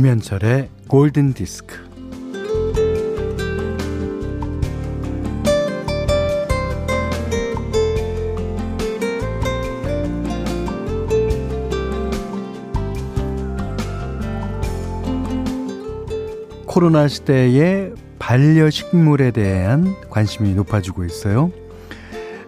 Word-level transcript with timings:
김현철의 0.00 0.70
골든 0.88 1.34
디스크. 1.34 1.76
코로나 16.64 17.06
시대에 17.06 17.92
반려식물에 18.18 19.32
대한 19.32 19.94
관심이 20.08 20.54
높아지고 20.54 21.04
있어요. 21.04 21.52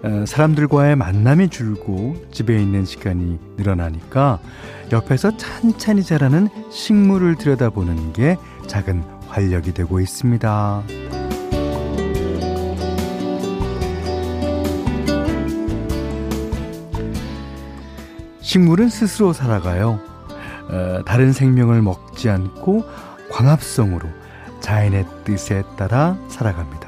어, 0.05 0.25
사람들과의 0.27 0.97
만남이 0.97 1.49
줄고 1.49 2.17
집에 2.33 2.61
있는 2.61 2.85
시간이 2.85 3.39
늘어나니까 3.57 4.41
옆에서 4.91 5.37
찬찬히 5.37 6.03
자라는 6.03 6.49
식물을 6.71 7.37
들여다보는 7.37 8.13
게 8.13 8.37
작은 8.67 9.05
활력이 9.29 9.73
되고 9.73 10.01
있습니다. 10.01 10.83
식물은 18.41 18.89
스스로 18.89 19.33
살아가요. 19.33 20.01
어, 20.69 21.03
다른 21.07 21.33
생명을 21.33 21.81
먹지 21.81 22.29
않고 22.29 22.85
광합성으로 23.31 24.09
자연의 24.61 25.07
뜻에 25.25 25.63
따라 25.77 26.19
살아갑니다. 26.29 26.82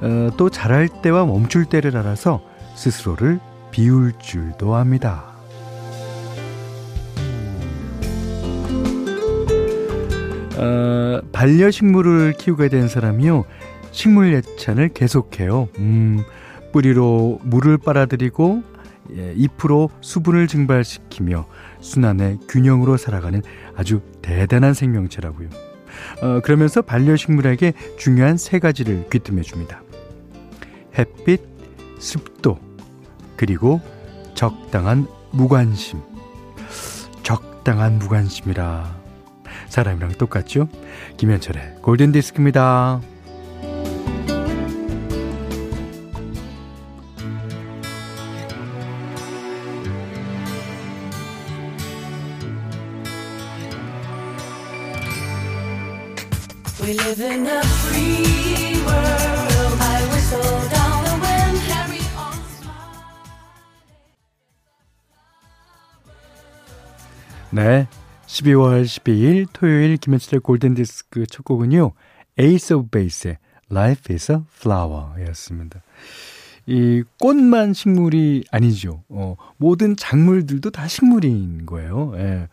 어, 0.00 0.30
또 0.36 0.50
자랄 0.50 0.88
때와 0.88 1.24
멈출 1.24 1.64
때를 1.64 1.96
알아서 1.96 2.40
스스로를 2.74 3.40
비울 3.70 4.12
줄도 4.18 4.74
압니다. 4.74 5.36
어, 10.58 11.20
반려식물을 11.32 12.34
키우게 12.38 12.68
된 12.68 12.88
사람이요. 12.88 13.44
식물 13.90 14.34
예찬을 14.34 14.90
계속해요. 14.90 15.68
음, 15.78 16.22
뿌리로 16.72 17.40
물을 17.42 17.78
빨아들이고 17.78 18.62
예, 19.16 19.32
잎으로 19.36 19.90
수분을 20.00 20.48
증발시키며 20.48 21.46
순환의 21.80 22.40
균형으로 22.48 22.96
살아가는 22.96 23.40
아주 23.76 24.00
대단한 24.20 24.74
생명체라고요. 24.74 25.48
어, 26.22 26.40
그러면서 26.42 26.82
반려식물에게 26.82 27.72
중요한 27.96 28.36
세 28.36 28.58
가지를 28.58 29.08
귀뜸해 29.10 29.42
줍니다. 29.42 29.82
햇빛, 30.98 31.42
습도, 31.98 32.58
그리고 33.36 33.80
적당한 34.34 35.06
무관심. 35.30 36.00
적당한 37.22 37.98
무관심이라. 37.98 38.96
사람이랑 39.68 40.12
똑같죠? 40.12 40.68
김현철의 41.16 41.76
골든디스크입니다. 41.82 43.00
We 56.82 56.92
live 56.92 57.20
in 57.20 57.46
a 57.46 57.60
free 57.64 58.35
네. 67.56 67.88
12월 68.26 68.84
12일 68.84 69.46
토요일 69.50 69.96
김현철의 69.96 70.40
골든디스크 70.40 71.24
첫 71.26 71.42
곡은요. 71.42 71.92
Ace 72.38 72.76
of 72.76 72.90
Base의 72.90 73.38
Life 73.70 74.14
is 74.14 74.30
a 74.30 74.38
Flower 74.58 75.26
였습니다. 75.28 75.80
이 76.66 77.02
꽃만 77.18 77.72
식물이 77.72 78.44
아니죠. 78.50 79.04
어, 79.08 79.36
모든 79.56 79.96
작물들도 79.96 80.68
다 80.68 80.86
식물인 80.86 81.64
거예요. 81.64 82.12
예. 82.16 82.48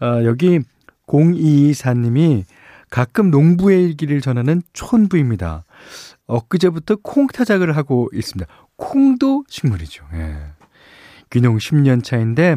아, 0.00 0.24
여기 0.24 0.58
0224님이 1.06 2.42
가끔 2.90 3.30
농부의 3.30 3.84
일기를 3.84 4.20
전하는 4.20 4.62
촌부입니다. 4.72 5.64
엊그제부터 6.26 6.96
콩 7.04 7.28
타작을 7.28 7.76
하고 7.76 8.08
있습니다. 8.12 8.52
콩도 8.74 9.44
식물이죠. 9.46 10.04
예. 10.14 10.38
귀농 11.30 11.58
10년 11.58 12.02
차인데 12.02 12.56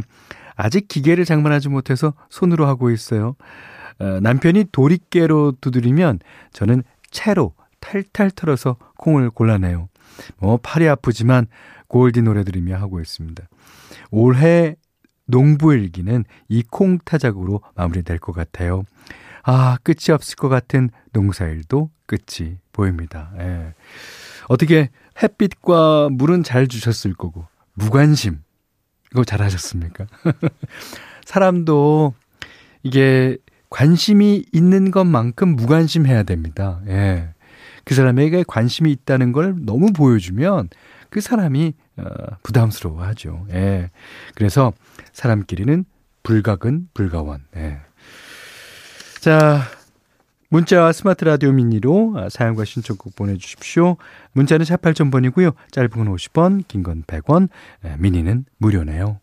아직 0.63 0.88
기계를 0.88 1.25
장만하지 1.25 1.69
못해서 1.69 2.13
손으로 2.29 2.67
하고 2.67 2.91
있어요. 2.91 3.35
어, 3.99 4.19
남편이 4.22 4.66
도리깨로 4.72 5.53
두드리면 5.59 6.19
저는 6.53 6.83
채로 7.09 7.53
탈탈 7.79 8.29
털어서 8.29 8.77
콩을 8.97 9.31
골라내요. 9.31 9.89
뭐 10.38 10.57
팔이 10.61 10.88
아프지만 10.88 11.47
골디 11.88 12.22
노래 12.22 12.44
들으며 12.44 12.77
하고 12.77 12.99
있습니다. 13.01 13.44
올해 14.11 14.75
농부일기는 15.25 16.25
이 16.49 16.61
콩 16.69 16.99
타작으로 17.03 17.61
마무리될 17.75 18.19
것 18.19 18.31
같아요. 18.33 18.83
아, 19.43 19.78
끝이 19.81 20.13
없을 20.13 20.35
것 20.35 20.47
같은 20.47 20.91
농사일도 21.13 21.89
끝이 22.05 22.57
보입니다. 22.72 23.31
예. 23.39 23.73
어떻게 24.47 24.89
햇빛과 25.23 26.09
물은 26.11 26.43
잘 26.43 26.67
주셨을 26.67 27.16
거고, 27.16 27.47
무관심. 27.73 28.41
이거 29.11 29.23
잘 29.23 29.41
하셨습니까? 29.41 30.05
사람도 31.25 32.13
이게 32.83 33.38
관심이 33.69 34.45
있는 34.51 34.91
것만큼 34.91 35.55
무관심해야 35.55 36.23
됩니다. 36.23 36.81
예. 36.88 37.29
그 37.83 37.95
사람에게 37.95 38.44
관심이 38.47 38.91
있다는 38.91 39.31
걸 39.31 39.55
너무 39.59 39.91
보여주면 39.94 40.69
그 41.09 41.19
사람이 41.22 41.73
어, 41.97 42.03
부담스러워 42.44 43.03
하죠. 43.03 43.45
예. 43.51 43.89
그래서 44.35 44.73
사람끼리는 45.13 45.85
불가근 46.23 46.89
불가원. 46.93 47.43
예. 47.55 47.79
자, 49.19 49.61
문자와 50.51 50.91
스마트 50.91 51.23
라디오 51.23 51.53
미니로 51.53 52.13
아, 52.17 52.28
사용과 52.29 52.66
신청곡 52.66 53.16
보내주십시오. 53.16 53.95
문자는 54.34 54.66
샵 54.66 54.81
8000번이고요. 54.81 55.53
짧은 55.72 55.89
건 55.91 56.13
50원, 56.13 56.67
긴 56.67 56.84
건 56.84 57.03
100원, 57.03 57.47
미니는 58.00 58.45
무료네요. 58.57 59.19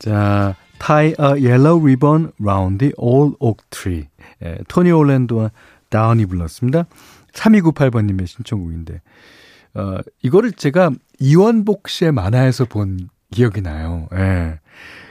자, 0.00 0.56
Tie 0.78 1.14
a 1.20 1.46
Yellow 1.46 1.78
Ribbon 1.78 2.32
Round 2.40 2.78
the 2.78 2.92
Old 2.96 3.36
Oak 3.38 3.64
Tree. 3.70 4.08
예, 4.42 4.58
토니 4.66 4.90
올랜도와 4.90 5.50
다운이 5.90 6.24
불렀습니다. 6.26 6.86
3298번님의 7.34 8.26
신청곡인데, 8.26 9.02
어, 9.74 9.98
이거를 10.22 10.52
제가 10.52 10.90
이원복 11.18 11.88
씨의 11.88 12.12
만화에서 12.12 12.64
본 12.64 13.10
기억이 13.30 13.60
나요. 13.60 14.08
예. 14.14 14.58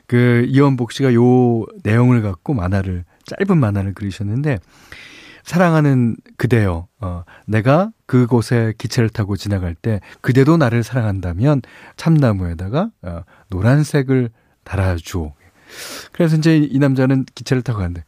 그, 0.07 0.45
이원복 0.49 0.91
씨가 0.91 1.13
요 1.13 1.65
내용을 1.83 2.23
갖고 2.23 2.55
만화를, 2.55 3.05
짧은 3.25 3.57
만화를 3.57 3.93
그리셨는데, 3.93 4.57
사랑하는 5.43 6.17
그대여, 6.37 6.87
어, 6.99 7.23
내가 7.45 7.91
그곳에 8.07 8.73
기차를 8.79 9.09
타고 9.09 9.37
지나갈 9.37 9.75
때, 9.75 10.01
그대도 10.21 10.57
나를 10.57 10.81
사랑한다면, 10.81 11.61
참나무에다가, 11.95 12.89
어, 13.03 13.21
노란색을 13.49 14.31
달아줘. 14.63 15.33
그래서 16.11 16.35
이제 16.37 16.57
이 16.57 16.79
남자는 16.79 17.25
기차를 17.35 17.61
타고 17.63 17.79
가는데 17.79 18.03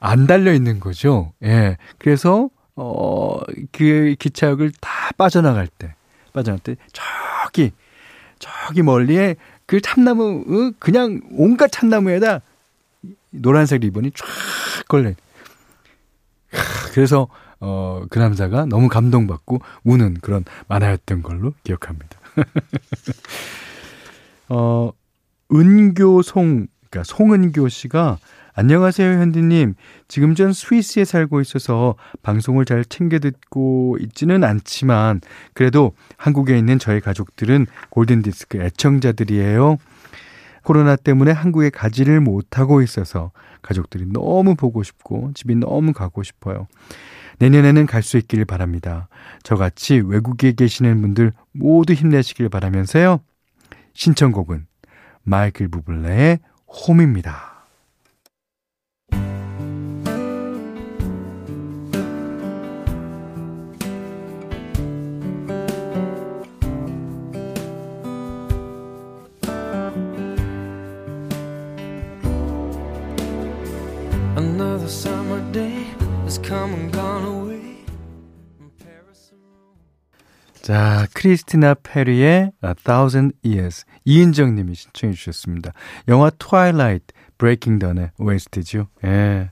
안 0.00 0.26
달려 0.26 0.52
있는 0.52 0.80
거죠. 0.80 1.32
예. 1.42 1.76
그래서 1.98 2.50
어 2.76 3.40
그 3.72 4.16
기차역을 4.18 4.72
다 4.80 5.10
빠져나갈 5.16 5.66
때 5.68 5.94
빠져나갈 6.32 6.60
때 6.62 6.76
저기 6.92 7.72
저기 8.38 8.82
멀리에 8.82 9.36
그 9.66 9.80
참나무 9.80 10.44
어, 10.46 10.72
그냥 10.78 11.20
온갖 11.32 11.70
참나무에다 11.70 12.40
노란색 13.30 13.80
리본이 13.80 14.10
쫙 14.12 14.26
걸려. 14.88 15.12
그래서 16.92 17.28
어 17.60 18.04
그 18.10 18.18
남자가 18.18 18.66
너무 18.66 18.88
감동받고 18.88 19.60
우는 19.84 20.18
그런 20.20 20.44
만화였던 20.68 21.22
걸로 21.22 21.54
기억합니다. 21.64 22.18
어 24.48 24.92
은교송, 25.52 26.66
그러니까 26.90 27.02
송은교 27.04 27.68
씨가 27.68 28.18
안녕하세요, 28.56 29.18
현디님. 29.20 29.74
지금 30.06 30.36
전 30.36 30.52
스위스에 30.52 31.04
살고 31.04 31.40
있어서 31.40 31.96
방송을 32.22 32.64
잘 32.64 32.84
챙겨 32.84 33.18
듣고 33.18 33.96
있지는 34.00 34.44
않지만, 34.44 35.20
그래도 35.54 35.92
한국에 36.16 36.56
있는 36.56 36.78
저희 36.78 37.00
가족들은 37.00 37.66
골든디스크 37.90 38.58
애청자들이에요. 38.58 39.78
코로나 40.62 40.94
때문에 40.94 41.32
한국에 41.32 41.70
가지를 41.70 42.20
못하고 42.20 42.80
있어서 42.80 43.32
가족들이 43.60 44.06
너무 44.06 44.54
보고 44.54 44.82
싶고 44.82 45.32
집이 45.34 45.56
너무 45.56 45.92
가고 45.92 46.22
싶어요. 46.22 46.68
내년에는 47.38 47.86
갈 47.86 48.02
수 48.02 48.16
있기를 48.18 48.44
바랍니다. 48.44 49.08
저같이 49.42 49.96
외국에 49.98 50.52
계시는 50.52 51.00
분들 51.00 51.32
모두 51.52 51.92
힘내시길 51.92 52.48
바라면서요. 52.48 53.20
신청곡은 53.94 54.66
마이클 55.24 55.68
부블레의 55.68 56.38
홈입니다. 56.66 57.53
자, 80.62 81.06
크리스티나 81.14 81.74
페리의 81.74 82.52
A 82.64 82.74
Thousand 82.84 83.36
Years. 83.44 83.84
이은정 84.04 84.54
님이 84.54 84.74
신청해 84.74 85.14
주셨습니다. 85.14 85.72
영화 86.08 86.30
Twilight 86.30 87.06
Breaking 87.38 87.78
Dawn의 87.78 88.10
OST죠. 88.18 88.88
예. 89.04 89.50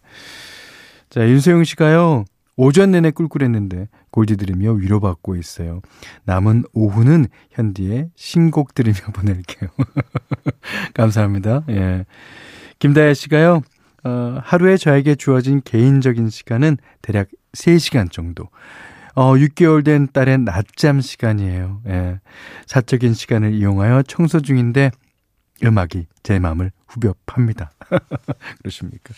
자, 1.11 1.29
윤소영 1.29 1.65
씨가요. 1.65 2.25
오전 2.57 2.91
내내 2.91 3.11
꿀꿀했는데 3.11 3.89
골디 4.11 4.37
들으며 4.37 4.73
위로받고 4.73 5.37
있어요. 5.37 5.81
남은 6.25 6.65
오후는 6.75 7.27
현디의 7.51 8.11
신곡 8.15 8.75
들으며 8.75 8.97
보낼게요. 9.15 9.71
감사합니다. 10.95 11.65
예. 11.71 12.05
김다혜 12.79 13.15
씨가요. 13.15 13.63
어, 14.05 14.39
하루에 14.43 14.77
저에게 14.77 15.15
주어진 15.15 15.63
개인적인 15.65 16.29
시간은 16.29 16.77
대략 17.01 17.29
3시간 17.53 18.11
정도. 18.11 18.49
어, 19.15 19.35
6개월 19.35 19.85
된 19.85 20.09
딸의 20.13 20.39
낮잠 20.39 21.01
시간이에요. 21.01 21.83
예. 21.89 22.21
사적인 22.67 23.15
시간을 23.15 23.53
이용하여 23.53 24.03
청소 24.03 24.41
중인데 24.41 24.91
음악이 25.63 26.07
제 26.23 26.39
마음을 26.39 26.71
후벼 26.89 27.15
팝니다. 27.27 27.73
그렇습니까? 28.63 29.15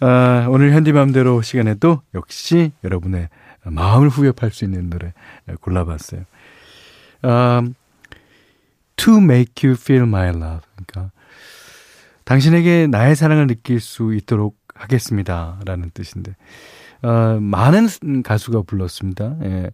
아, 0.00 0.46
오늘 0.48 0.72
현디맘대로 0.72 1.42
시간에도 1.42 2.02
역시 2.14 2.72
여러분의 2.82 3.28
마음을 3.64 4.08
후벼 4.08 4.32
팔 4.32 4.50
수 4.50 4.64
있는 4.64 4.90
노래 4.90 5.12
골라봤어요. 5.60 6.24
Um, 7.22 7.74
to 8.96 9.18
make 9.18 9.68
you 9.68 9.76
feel 9.80 10.02
my 10.02 10.28
love. 10.30 10.62
그러니까 10.74 11.12
당신에게 12.24 12.88
나의 12.88 13.14
사랑을 13.16 13.46
느낄 13.46 13.80
수 13.80 14.14
있도록 14.14 14.56
하겠습니다. 14.74 15.60
라는 15.64 15.90
뜻인데, 15.94 16.34
어, 17.02 17.38
많은 17.40 18.22
가수가 18.22 18.62
불렀습니다. 18.62 19.36
예. 19.42 19.70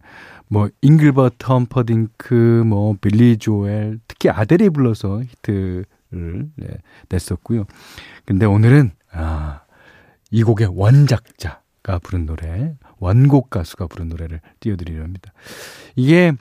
뭐, 0.47 0.69
잉글버트 0.81 1.45
험퍼딩크, 1.45 2.63
뭐, 2.65 2.95
빌리 2.99 3.37
조엘, 3.37 3.99
특히 4.07 4.29
아델이 4.29 4.69
불러서 4.69 5.21
히트를 5.21 5.85
네, 6.11 6.67
냈었고요. 7.09 7.65
근데 8.25 8.45
오늘은, 8.47 8.91
아, 9.11 9.61
이 10.31 10.43
곡의 10.43 10.71
원작자가 10.73 11.99
부른 12.01 12.25
노래, 12.25 12.75
원곡 12.97 13.51
가수가 13.51 13.87
부른 13.87 14.09
노래를 14.09 14.41
띄워드리려 14.59 15.03
합니다. 15.03 15.31
이게, 15.95 16.33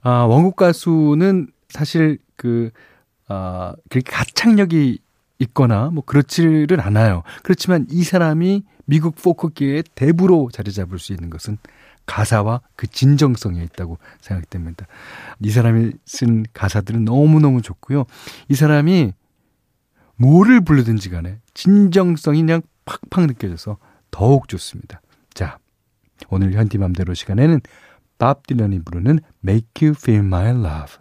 아, 0.00 0.24
원곡 0.24 0.56
가수는 0.56 1.48
사실 1.68 2.18
그, 2.36 2.70
아, 3.28 3.74
그렇게 3.90 4.10
가창력이 4.10 5.00
있거나 5.40 5.90
뭐 5.90 6.04
그렇지를 6.04 6.80
않아요. 6.80 7.22
그렇지만 7.42 7.86
이 7.90 8.04
사람이 8.04 8.62
미국 8.84 9.16
포크계의 9.16 9.84
대부로 9.94 10.48
자리 10.52 10.72
잡을 10.72 10.98
수 10.98 11.12
있는 11.12 11.30
것은 11.30 11.58
가사와 12.06 12.60
그 12.76 12.86
진정성에 12.86 13.62
있다고 13.64 13.98
생각됩니다. 14.20 14.86
이 15.40 15.50
사람이 15.50 15.92
쓴 16.06 16.44
가사들은 16.52 17.04
너무너무 17.04 17.62
좋고요. 17.62 18.04
이 18.48 18.54
사람이 18.54 19.12
뭐를 20.16 20.60
부르든지 20.60 21.08
간에 21.10 21.38
진정성이 21.54 22.42
그냥 22.42 22.62
팍팍 22.84 23.26
느껴져서 23.26 23.78
더욱 24.10 24.48
좋습니다. 24.48 25.00
자, 25.32 25.58
오늘 26.28 26.52
현디맘대로 26.52 27.14
시간에는 27.14 27.60
밥 28.18 28.46
딜런이 28.46 28.82
부르는 28.82 29.20
Make 29.46 29.88
You 29.88 29.94
Feel 29.96 30.24
My 30.24 30.48
Love 30.48 30.96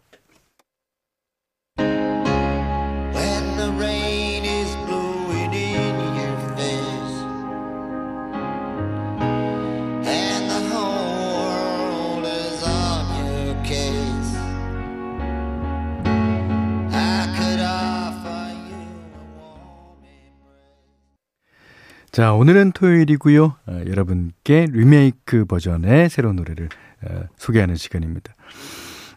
자, 22.11 22.33
오늘은 22.33 22.71
토요일이고요. 22.71 23.45
어, 23.67 23.81
여러분께 23.85 24.67
리메이크 24.71 25.45
버전의 25.45 26.09
새로운 26.09 26.37
노래를 26.37 26.69
어, 27.03 27.23
소개하는 27.37 27.75
시간입니다. 27.75 28.35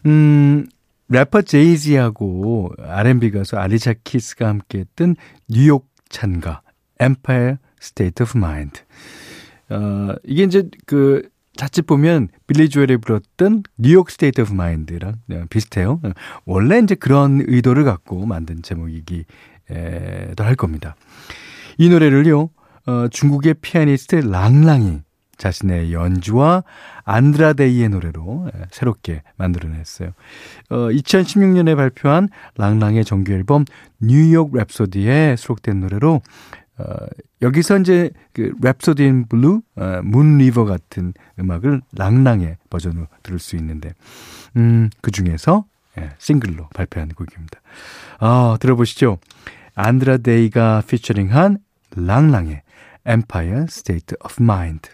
음, 0.05 0.67
래퍼 1.09 1.41
제이지하고 1.41 2.71
R&B 2.77 3.31
가수 3.31 3.57
알리샤 3.57 3.95
키스가 4.03 4.47
함께 4.47 4.79
했던 4.79 5.15
뉴욕 5.49 5.87
찬가 6.09 6.61
Empire 7.01 7.57
State 7.81 8.23
of 8.23 8.37
Mind. 8.37 8.81
어, 9.69 10.13
이게 10.23 10.43
이제 10.43 10.69
그 10.85 11.27
자칫 11.55 11.87
보면 11.87 12.27
빌리 12.45 12.69
조엘이 12.69 12.97
불렀던 12.97 13.63
New 13.77 13.91
York 13.91 14.09
State 14.11 14.41
of 14.41 14.53
Mind랑 14.53 15.15
비슷해요. 15.49 15.99
어, 16.03 16.11
원래 16.45 16.77
이제 16.77 16.93
그런 16.93 17.43
의도를 17.47 17.85
갖고 17.85 18.27
만든 18.27 18.61
제목이기도 18.61 19.25
할 20.43 20.55
겁니다. 20.55 20.95
이 21.79 21.89
노래를요, 21.89 22.49
어, 22.85 23.07
중국의 23.09 23.55
피아니스트 23.55 24.15
랑랑이 24.15 25.01
자신의 25.37 25.93
연주와 25.93 26.63
안드라데이의 27.03 27.89
노래로 27.89 28.49
예, 28.55 28.61
새롭게 28.71 29.23
만들어냈어요. 29.35 30.09
어, 30.69 30.75
2016년에 30.75 31.75
발표한 31.75 32.29
랑랑의 32.55 33.03
정규 33.03 33.33
앨범 33.33 33.65
New 33.99 34.21
York 34.21 34.51
Rhapsody에 34.51 35.35
수록된 35.37 35.79
노래로 35.79 36.21
어, 36.77 36.83
여기서 37.41 37.79
이제 37.79 38.09
그 38.33 38.53
Rhapsody 38.61 39.01
in 39.01 39.27
Blue, 39.27 39.61
어, 39.75 40.01
Moon 40.03 40.37
River 40.37 40.65
같은 40.65 41.13
음악을 41.39 41.81
랑랑의 41.91 42.57
버전으로 42.69 43.07
들을 43.21 43.39
수 43.39 43.55
있는데 43.57 43.93
음, 44.55 44.89
그 45.01 45.11
중에서 45.11 45.65
예, 45.99 46.11
싱글로 46.17 46.69
발표한 46.73 47.09
곡입니다. 47.09 47.59
아, 48.19 48.57
들어보시죠. 48.59 49.19
안드라데이가 49.75 50.83
피처링한 50.87 51.59
랑랑의 51.95 52.63
Empire 53.05 53.67
State 53.67 54.13
of 54.21 54.39
Mind. 54.39 54.89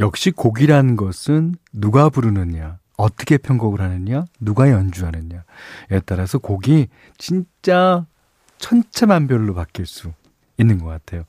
역시 0.00 0.30
곡이라는 0.30 0.96
것은 0.96 1.54
누가 1.72 2.08
부르느냐, 2.08 2.78
어떻게 2.96 3.38
편곡을 3.38 3.80
하느냐, 3.80 4.24
누가 4.40 4.70
연주하느냐에 4.70 6.00
따라서 6.04 6.38
곡이 6.38 6.88
진짜 7.18 8.06
천차만별로 8.58 9.54
바뀔 9.54 9.86
수 9.86 10.12
있는 10.58 10.78
것 10.78 10.86
같아요. 10.86 11.24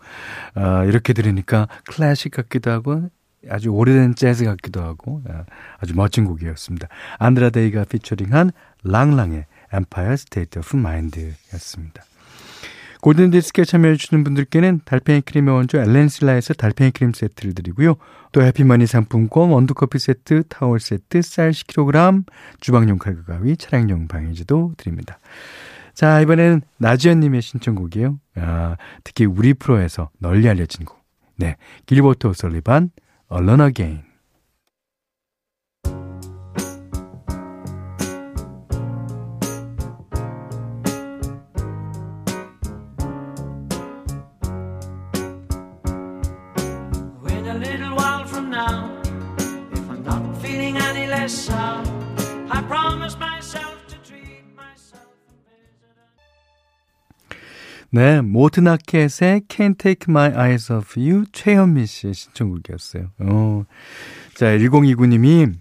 아, 0.55 0.83
이렇게 0.85 1.13
들으니까 1.13 1.67
클래식 1.87 2.31
같기도 2.31 2.71
하고 2.71 3.09
아주 3.49 3.69
오래된 3.69 4.15
재즈 4.15 4.45
같기도 4.45 4.81
하고 4.81 5.21
아, 5.29 5.45
아주 5.79 5.95
멋진 5.95 6.25
곡이었습니다. 6.25 6.87
안드라데이가 7.19 7.85
피처링한 7.85 8.51
랑랑의 8.83 9.45
Empire 9.73 10.13
State 10.13 10.59
of 10.59 10.77
Mind였습니다. 10.77 12.03
골든디스크에 13.01 13.65
참여해주시는 13.65 14.23
분들께는 14.23 14.81
달팽이 14.85 15.21
크림의 15.21 15.53
원조 15.53 15.79
엘렌실라에서 15.79 16.53
달팽이 16.53 16.91
크림 16.91 17.13
세트를 17.13 17.53
드리고요. 17.53 17.95
또 18.31 18.43
해피머니 18.43 18.85
상품권, 18.85 19.49
원두커피 19.49 19.99
세트, 19.99 20.43
타월 20.47 20.79
세트, 20.79 21.21
쌀 21.21 21.51
10kg, 21.51 22.25
주방용 22.59 22.97
칼과 22.99 23.23
가위, 23.23 23.57
차량용 23.57 24.07
방해지도 24.07 24.73
드립니다. 24.77 25.17
자, 25.93 26.21
이번에는 26.21 26.61
나지연님의 26.77 27.41
신청곡이에요. 27.41 28.19
아, 28.35 28.77
특히 29.03 29.25
우리 29.25 29.53
프로에서 29.53 30.09
널리 30.19 30.47
알려진 30.47 30.85
곡. 30.85 31.01
네, 31.37 31.57
길버트 31.87 32.31
설리반, 32.33 32.91
Alone 33.31 33.65
Again. 33.65 34.10
네, 57.91 58.21
모트나켓의 58.21 59.41
Can't 59.41 59.77
Take 59.77 60.05
My 60.09 60.31
Eyes 60.31 60.73
Off 60.73 60.99
You 60.99 61.25
최현미 61.31 61.85
씨의 61.85 62.15
신청곡이었어요. 62.15 63.11
어. 63.19 63.65
자, 64.33 64.57
1029님이 64.57 65.53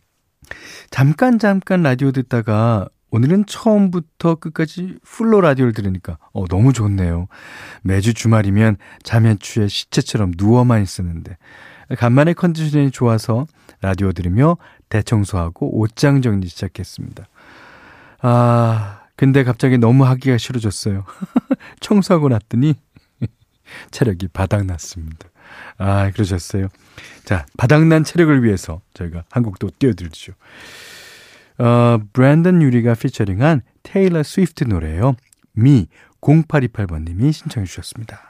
잠깐 0.91 1.39
잠깐 1.39 1.83
라디오 1.83 2.11
듣다가 2.11 2.89
오늘은 3.11 3.45
처음부터 3.45 4.37
끝까지 4.37 4.99
풀로 5.03 5.43
라디오를 5.43 5.75
들으니까 5.75 6.17
어 6.33 6.47
너무 6.47 6.73
좋네요. 6.73 7.29
매주 7.83 8.15
주말이면 8.15 8.79
잠에 9.03 9.37
취해 9.41 9.69
시체처럼 9.69 10.33
누워만 10.39 10.83
있었는데 10.83 11.37
간만에 11.97 12.35
컨디션이 12.35 12.91
좋아서 12.91 13.47
라디오 13.81 14.13
들으며 14.13 14.57
대청소하고 14.89 15.79
옷장 15.79 16.23
정리 16.23 16.49
시작했습니다. 16.49 17.25
아, 18.23 19.01
근데 19.17 19.45
갑자기 19.45 19.79
너무 19.79 20.05
하기가 20.05 20.39
싫어졌어요. 20.39 21.05
청소하고 21.81 22.29
났더니 22.29 22.75
체력이 23.91 24.29
바닥났습니다. 24.29 25.29
아, 25.79 26.11
그러셨어요. 26.11 26.69
자, 27.25 27.47
바닥난 27.57 28.05
체력을 28.05 28.43
위해서 28.45 28.81
저희가 28.95 29.25
한국도 29.31 29.71
띄워드리죠. 29.79 30.33
어, 31.59 31.99
브랜든 32.13 32.63
유리가 32.63 32.95
피처링한 32.95 33.63
테일러 33.83 34.23
스위프트 34.23 34.65
노래예요. 34.65 35.15
미 35.53 35.89
0828번님이 36.21 37.33
신청해 37.33 37.67
주셨습니다. 37.67 38.30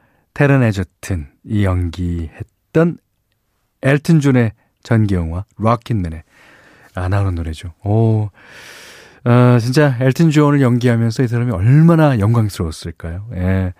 테런 0.33 0.63
에저튼이 0.63 1.63
연기했던 1.63 2.97
엘튼 3.81 4.19
존의 4.19 4.53
전기 4.83 5.15
영화 5.15 5.45
락킷맨의 5.57 6.23
아 6.95 7.07
나오는 7.07 7.35
노래죠. 7.35 7.73
오, 7.83 8.29
아, 9.23 9.59
진짜 9.59 9.97
엘튼 9.99 10.31
존을 10.31 10.61
연기하면서 10.61 11.23
이 11.23 11.27
사람이 11.27 11.51
얼마나 11.51 12.19
영광스러웠을까요? 12.19 13.27
예. 13.35 13.73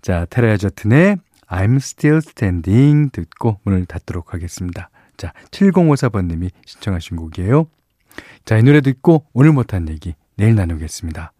자, 0.00 0.26
테런 0.30 0.52
에저튼의 0.52 1.16
I'm 1.48 1.76
Still 1.76 2.18
Standing 2.18 3.10
듣고 3.12 3.60
문을 3.64 3.86
닫도록 3.86 4.34
하겠습니다. 4.34 4.90
자, 5.16 5.32
7054번님이 5.50 6.50
신청하신 6.64 7.16
곡이에요. 7.16 7.66
자, 8.44 8.58
이 8.58 8.62
노래 8.62 8.80
듣고 8.80 9.26
오늘 9.32 9.52
못한 9.52 9.88
얘기 9.88 10.14
내일 10.36 10.54
나누겠습니다. 10.54 11.32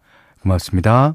고맙습니다. 0.42 1.14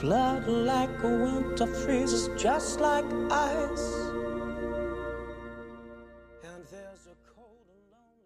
Blood 0.00 0.48
like 0.48 1.02
a 1.02 1.08
winter 1.08 1.66
freezes 1.66 2.28
just 2.36 2.80
like 2.80 3.04
ice. 3.30 4.09